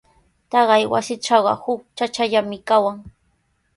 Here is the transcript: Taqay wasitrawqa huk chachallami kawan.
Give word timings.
Taqay 0.51 0.83
wasitrawqa 0.93 1.53
huk 1.63 1.81
chachallami 1.97 2.57
kawan. 2.69 2.97